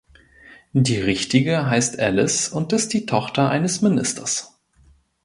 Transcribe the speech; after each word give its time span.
Die 0.73 0.97
Richtige 0.99 1.67
heißt 1.69 1.99
Alice 1.99 2.47
und 2.49 2.73
ist 2.73 2.91
die 2.93 3.05
Tochter 3.05 3.51
eines 3.51 3.83
Ministers. 3.83 4.59